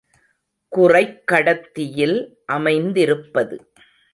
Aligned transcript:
குறைக் 0.67 1.23
கடத்தியில் 1.31 2.35
அமைந்திருப்பது. 2.45 3.71